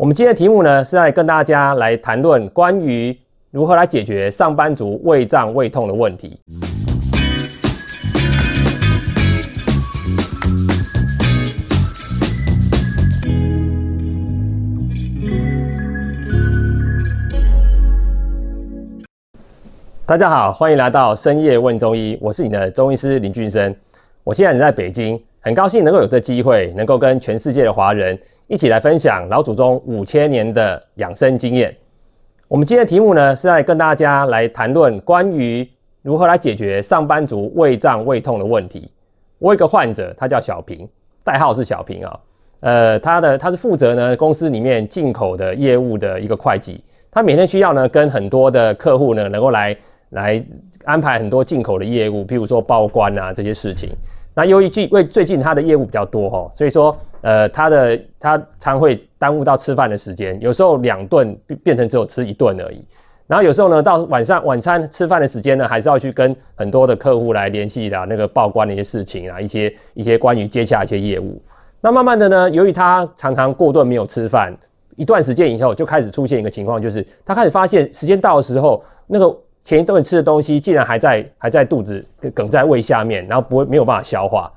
[0.00, 3.18] 我们今天的题目呢，是在跟大家来谈论关于
[3.50, 6.38] 如何来解决上班族胃胀胃痛的问题。
[20.06, 23.74] 大家好，欢迎来到深夜问中医，我是你的中医师林俊生。
[24.22, 28.18] 我现在人在北京，很高兴能够有这机会，能够跟全世界的华人。
[28.48, 31.74] 一起来分享老祖宗五千年的养生经验。
[32.48, 35.66] 我们今天的题目呢，是在跟大家来谈论关于
[36.02, 38.92] 如何来解决上班族胃胀胃痛的问题。
[39.38, 40.86] 我有一个患者，他叫小平，
[41.24, 42.20] 代号是小平啊。
[42.60, 49.74] 呃，他的他是负责呢公司里面进口的业务的一个会计，他每天需要呢跟很多的客户呢能够来
[50.10, 50.44] 来
[50.84, 53.88] 安排很多进口的业务，譬如说报关啊这些事情。
[54.38, 62.80] 那由于最为最近他的业务比较多哈，所以说呃他的他常会耽误到吃饭的时间，有时候两顿变成只有吃一顿而已。
[63.26, 71.42] 然后有时候呢到晚上晚餐吃饭的时间呢，还是要去跟很多的客户来联系的那个报关的一些事情啊，一些一些关于接洽一些业务。
[71.80, 74.56] 那慢慢的呢，由于他常常过顿没有吃饭，
[74.94, 79.36] 一段时间以后就开始出现一个情况，就是他开始发现时间到的时候那个。
[79.68, 82.02] 前一顿吃的东西竟然还在还在肚子
[82.34, 84.50] 梗在胃下面，然后不会没有办法消化，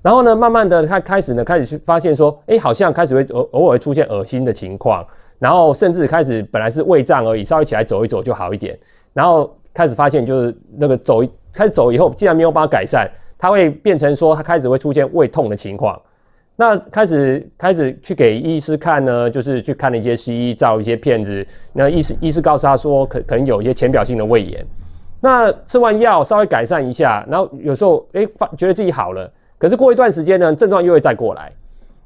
[0.00, 5.04] 然后呢，慢慢的他开始呢开始去发现说，哎，好像开始会偶偶尔出现恶心的情况，
[5.40, 8.78] 然后甚至开始本来是胃胀而已，稍微起来走一走就好一点，
[9.12, 16.00] 然后开始发现就是那个走开始走以后，竟然没有办法改善，他会变成说他开始会出现胃痛的情况。
[16.54, 21.44] 那开始开始去给医师看呢，就是去看了一些西医照一些片子。
[21.72, 24.64] 那医师医师告诉他说，可可能有一些浅表性的胃炎。
[25.18, 31.50] 那吃完药稍微改善一下，然后有时候哎发觉得自己好了，可是过一段时间呢，症状又会再过来。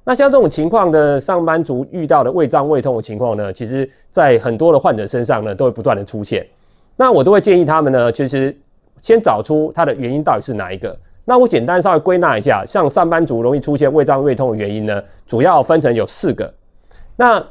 [0.05, 6.47] 那像这种情况的上班族遇到的胃胀胃痛的情况呢，其实在很多的患者身上呢，都会不断的出现。
[6.95, 8.57] 那我都会建议他们呢，其实
[9.01, 10.97] 先找出它的原因到底是哪一个。
[11.29, 16.51] 那我简单稍微归纳一下，像上班族容易出现胃胀胃痛的原因呢，主要分成有四个。
[17.17, 17.45] 那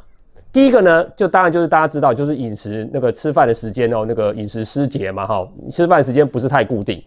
[0.50, 7.04] 第一个呢，就当然就是大家知道，就是饮食那个吃饭的时间哦，那个饮食失节嘛，哈，吃饭时间不是太固定。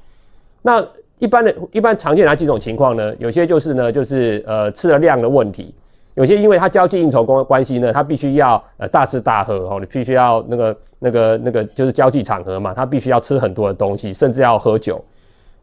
[0.61, 0.87] 那
[1.19, 3.15] 一般的一般常见哪几种情况呢？
[3.19, 5.73] 有些就是呢，就是呃吃的量的问题；
[6.17, 15.03] 有些因为他交际应酬关关系呢，他必须要呃大吃大喝哦，你必须要那个那个那个就是交际场合嘛，他必须要吃很多的东西，甚至要喝酒。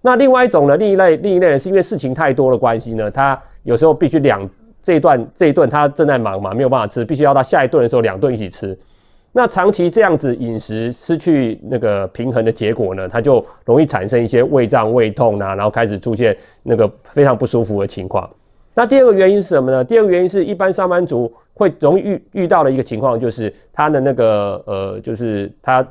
[0.06, 4.48] 那另外一种呢，另一类另一类人是因为事情太多的关系呢，他有时候必须两
[4.84, 8.78] 这一段这一顿他正在忙嘛，没有办法吃，必须要到下一顿的时候两顿一起吃。
[9.32, 18.30] 那长期这样子饮食失去那个平衡的结果呢，他就容易产生一些胃胀胃痛啊，然后开始出现那个非常不舒服的情况。
[18.76, 19.84] 那第二个原因是什么呢？
[19.84, 25.84] 第二个原因是一般上班族会容易遇遇到的一个情况，就是他的那个呃，就是他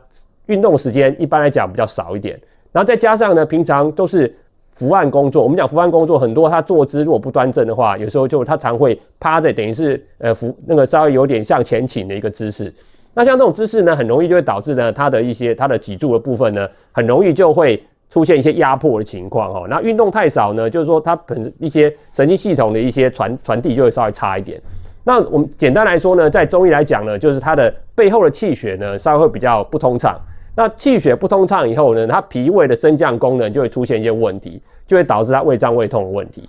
[0.46, 2.40] 运动时间一般来讲比较少一点。
[2.74, 4.34] 然后再加上呢，平常都是
[4.72, 5.44] 伏案工作。
[5.44, 12.74] 我们讲伏案工作，很多他坐姿如果不端正的话，有时候就他常会趴着，等于是呃伏那个稍微有点向前倾的一个姿势。
[13.14, 17.80] 那像这种姿势呢，很容易就会导致呢，他的一些他的脊柱的部分呢，很容易就会
[18.10, 19.66] 出现一些压迫的情况哈。
[19.70, 24.60] 那运动太少呢，就是说他本一些神经系统的一些传传递就会稍微差一点。
[25.04, 30.20] 那我们简单来说呢，在中医来讲呢，就是他的背后的气血呢，稍微会比较不通畅。
[30.54, 36.48] 那气血不通畅以后呢，它脾胃的升降功能就会出现一些问题，就会导致它胃胀胃痛的问题。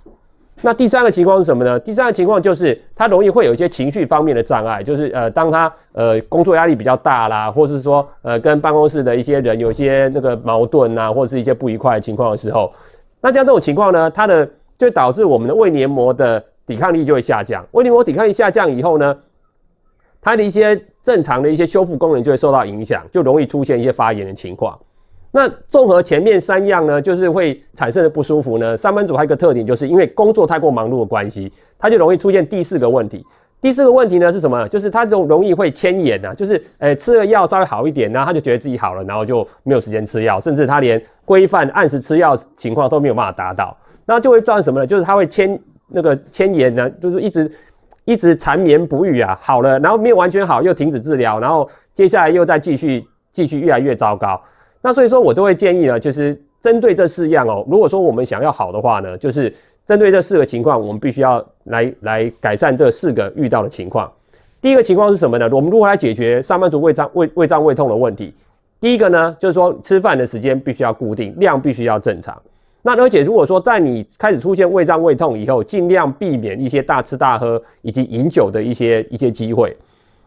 [0.62, 1.78] 那第三个情况是什么呢？
[1.78, 12.72] 第三个情况就是它容易会有一些情绪方面的障碍，就是呃，当他呃工作压力比较大啦，或是说呃跟办公室的一些人有一些那个矛盾啊，或者是一些不愉快的情况的时候，
[13.20, 17.62] 那像这种情况呢，它的就导致我们的胃黏膜的抵抗力就会下降。
[17.72, 19.14] 胃黏膜抵抗力下降以后呢，
[20.22, 20.74] 它的一些
[21.06, 24.76] 正常的一些修复功能就会受到影响，就容易出现一些发炎的情况。
[25.30, 28.76] 那综合前面三样呢，就是会产生的不舒服呢。
[28.76, 33.24] 上班族还有一个特点，就是因为工作太过忙碌的关系，它就容易出现第四个问题。
[33.60, 34.66] 第四个问题呢是什么？
[34.68, 44.86] 就是他就容易会牵延啊，就是诶吃了药稍微好一点，然后他就觉得自己好了，然后就没有时间吃药，甚至他连规范按时吃药情况都没有办法达到，那就会造成什么呢？
[44.88, 45.56] 就是他会牵
[45.86, 47.48] 那个牵延呢，就是一直。
[48.06, 54.40] 一直缠绵不愈啊，好了，然后没有完全好，又停止治疗，然后接下来又再继续继续越来越糟糕。
[54.80, 59.52] 那所以说我都会建议呢，就是针对这四样哦，如果说我们想要好的话呢，就是
[59.84, 64.10] 针对这四个情况，我们必须要来来改善这四个遇到的情况。
[64.60, 65.48] 第一个情况是什么呢？
[65.52, 68.32] 我们如何来解决上班族胃胀胃胃胀胃痛的问题？
[68.80, 72.40] 第一个呢，就是说吃饭的时间必须要固定，量必须要正常。
[72.86, 79.76] 那而且如果说在你开始出现胃胀胃痛以后，尽量避免一些大吃大喝以及饮酒的一些一些机会。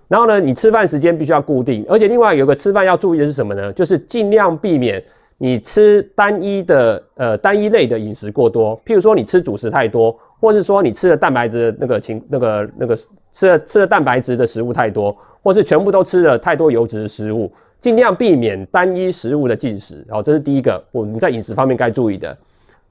[0.10, 3.72] 然后呢，你吃饭时间必须要固定，而且另外有个吃饭要注意的是什么呢？
[3.72, 5.02] 就是尽量避免
[5.38, 12.94] 你吃单一的呃单一类的饮食过多，譬如说你吃主食太多，或是说你吃的蛋白质那个情那个那个
[13.32, 20.06] 吃了吃了蛋白质的食物太多，或是全部都吃了太多油脂的食物，尽量避免单一食物的进食。
[20.10, 22.38] 好，这是第一个我们在饮食方面该注意的。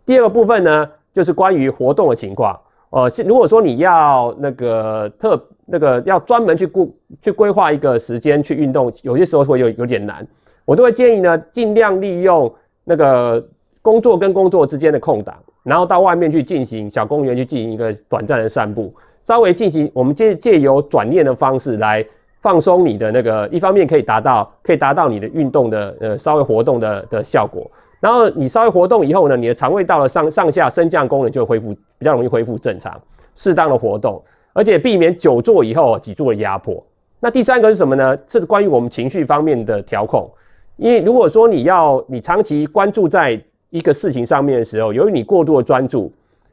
[0.09, 2.59] 第二个部分呢，就是关于活动的情况。
[2.89, 6.89] 呃，如果说你要那个特那个要专门去规
[7.21, 10.27] 去规划一个时间去运动，有些时候会有有点难。
[10.65, 12.51] 我都会建议呢，尽量利用
[12.85, 13.47] 那个
[13.83, 18.91] 工作跟工作之间的空档，然后到外面去进行小公园去进行一个短暂的散步，
[19.21, 22.03] 稍微进行我们借借由转念的方式来
[22.41, 27.71] 放松你的那个，一方面可以达到可以达到你的运动的呃稍微活动的的效果。
[28.01, 33.01] 然后你稍微活动以后呢，你的肠胃道的上上下升降功能就恢复比较容易恢复正常，
[33.35, 34.23] 适当的活动，
[34.53, 36.81] 而且避免久坐以后脊柱的压迫。
[37.19, 38.17] 那第三个是什么呢？
[38.29, 40.31] 是关于我们情绪方面的调控。
[40.77, 43.41] 因为如果说你要你长期关注在
[43.71, 46.13] 一个事情上面的时候，由于你过度的专注，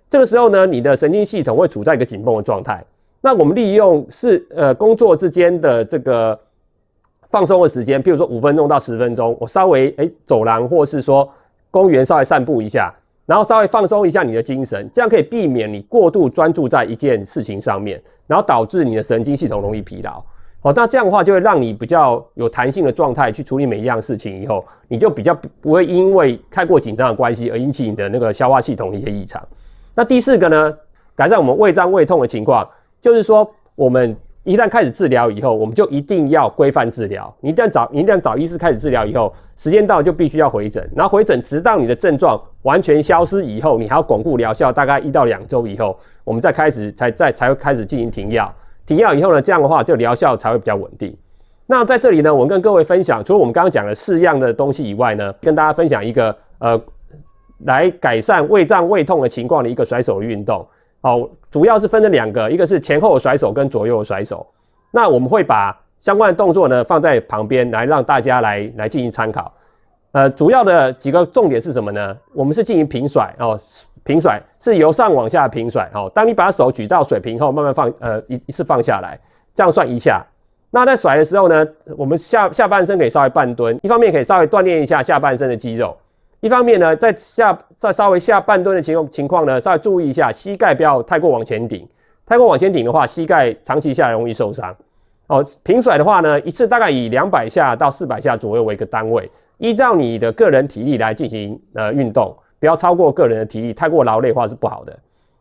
[0.10, 2.84] 这个时候呢，你的神经系统会处在一个紧绷的状态。
[3.22, 6.40] 那我们利用是呃工作之间的这个。
[7.36, 11.30] 放松的时间，譬如说五分钟到十分钟，我稍微诶走廊或是说
[11.70, 12.90] 公园稍微散步一下，
[13.26, 20.24] 然后稍微放松一下你的精神，这样可以避免你过度专注在一件事情上面，然后导致你的神经系统容易疲劳。
[20.62, 29.46] 好，那这样的话就会让你比较有弹性的状态去处理每一样事情，以后你就比较不会因为太过紧张的关系而引起你的那个消化系统一些异常。
[29.94, 30.74] 那第四个呢，
[31.18, 32.66] 改善我们胃胀胃痛的情况，
[33.02, 33.46] 就是说
[33.76, 34.16] 我们。
[34.46, 37.36] 一旦开始治疗以后，我们就一定要规范治疗。
[37.42, 48.54] 你一旦找，你一旦找医师开始治疗以后，时间到就必须要回诊，然后回诊直到你的症状完全消失以后，你还要巩固疗效，大概一到两周以后，我们再开始才再才会开始进行停药。
[48.86, 51.18] 停药以后呢，这样的话就疗效才会比较稳定。
[51.66, 56.80] 那在这里呢，我跟各位分享，除了我们刚刚讲的四样的东西以外呢，跟大家分享一个呃，
[57.64, 60.64] 来改善胃胀胃痛的情况的一个甩手运动。
[61.06, 61.20] 好，
[61.52, 64.44] 主要是分成两个，一个是前后甩手跟左右甩手。
[64.90, 69.54] 那我们会把相关的动作呢放在旁边来让大家来来进行参考。
[70.14, 72.18] 呃，主要的几个重点是什么呢？
[72.34, 73.56] 我们是进行平甩哦，
[74.04, 76.12] 平甩是由上往下平甩哦。
[76.12, 79.20] 当你把手举到水平后，慢慢放，呃，一一次放下来，
[79.54, 80.26] 这样算一下。
[80.72, 85.96] 那在甩的时候呢，我们下下半身可以稍微半蹲，一方面可以稍微锻炼一下下半身的肌肉。
[86.46, 91.90] 一方面呢，在下在稍微下半蹲的情情况呢，稍微注意一下膝盖不要太过往前顶，
[92.24, 94.72] 太过往前顶的话，膝盖长期下来容易受伤。
[95.26, 99.28] 哦，平甩的话呢，一次大概以两百下到四百下左右为一个单位，
[99.58, 104.96] 依照你的个人体力来进行呃运动，不要超过个人的体力，太过劳累的话是不好的。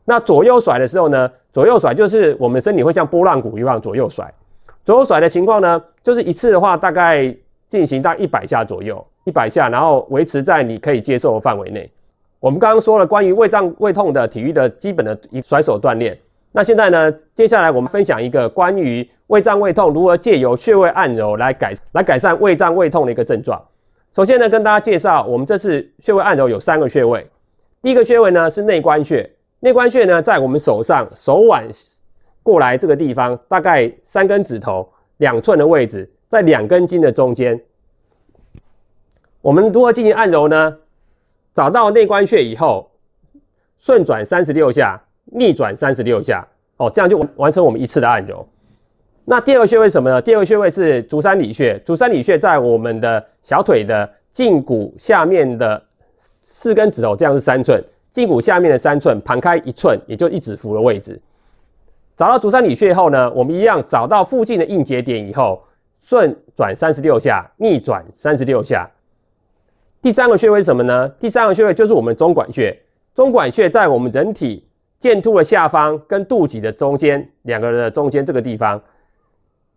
[0.07, 4.33] 那左右甩的时候呢，左右甩就是我们身体会像波浪鼓一样左右甩，
[4.87, 7.37] 左右甩的情况呢，就是一次的话大概
[7.69, 9.07] 进行到一百下左右。
[9.25, 11.91] 一百下，然后维持在你可以接受的范围内。
[12.41, 16.17] 我们刚刚说了关于胃胀胃痛的体育的基本的一甩手锻炼。
[16.53, 23.61] 那现在呢，接下来我们分享一个关于胃胀胃痛如何借由穴位按揉来改来改善胃胀胃痛的一个症状。
[24.13, 27.27] 首先呢，跟大家介绍，我们这次穴位按揉有三个穴位。
[27.83, 29.29] 第一个穴位呢是内关穴，
[29.61, 31.67] 内关穴呢在我们手上手腕
[32.43, 37.59] 过来这个地方，大概三根指头两寸的位置，在两根筋的中间。
[39.45, 40.75] 我们如何进行按揉呢？
[41.53, 42.91] 找到内关穴以后，
[43.79, 46.43] 顺转三十六下，逆转三十六下，
[46.79, 48.49] 哦，这样就完成我们一次的按揉。
[49.27, 50.23] 那第二个穴位什么呢？
[50.23, 51.79] 第二个穴位是足三里穴。
[51.81, 55.83] 足三里穴在我们的小腿的胫骨下面的
[56.41, 57.85] 四根指头，这样是三寸，
[58.15, 61.21] 胫骨下面的三寸，盘开一寸，也就一指腹的位置。
[62.17, 65.63] 找到足三里穴后呢，我们一样找到附近的硬节点以后，
[66.03, 68.91] 顺转三十六下，逆转三十六下。
[70.05, 71.09] 第三个穴位是什么呢？
[71.19, 72.79] 第三个穴位就是我们中脘穴。
[73.15, 74.69] 中脘穴在我们人体
[74.99, 78.79] 剑突的下方跟肚脐的中间，两个人的中间这个地方。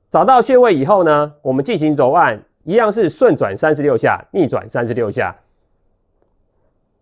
[0.09, 5.33] 找到穴位以后呢，我们进行揉按，一样是顺转三十六下，逆转三十六下。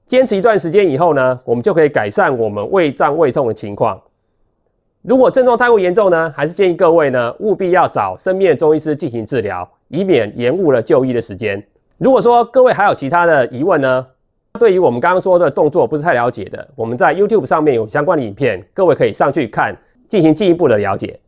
[0.05, 3.99] 坚持一段时间以后呢，我们就可以改善我们胃胀胃痛的情况。
[5.01, 11.65] 如果症状太过严重呢，还是建议各位呢务必要找身边的中医师进行治疗，以免延误了就医的时间。
[11.97, 14.05] 如果说各位还有其他的疑问呢，
[14.59, 19.73] 对于我们刚刚说的动作不是太了解的，我们在 YouTube 上面有相关的影片，各位可以上去看，
[20.09, 21.17] 进行进一步的了解。